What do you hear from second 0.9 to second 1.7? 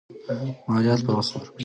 په وخت ورکړئ.